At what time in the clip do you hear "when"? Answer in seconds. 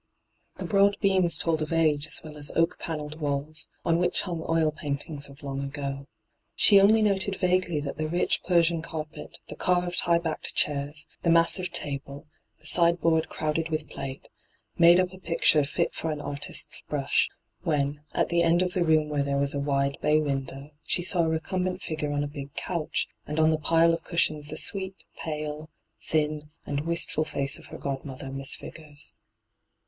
17.61-18.01